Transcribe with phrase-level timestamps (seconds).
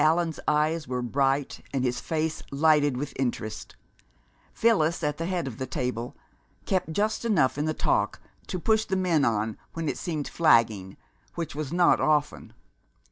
[0.03, 3.75] Allan's eyes were bright and his face lighted with interest.
[4.51, 6.15] Phyllis, at the head of the table,
[6.65, 10.97] kept just enough in the talk to push the men on when it seemed flagging,
[11.35, 12.51] which was not often.